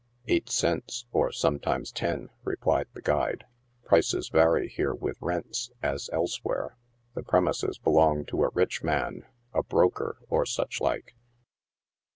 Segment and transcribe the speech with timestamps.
[0.27, 3.45] "Eight cents, or sometimes ten," replied the guide;
[3.83, 3.87] u.
[3.87, 6.75] prices vary here with rents, as elsewhere.
[7.13, 11.13] The premises belong to a rich man— a broker, or such like."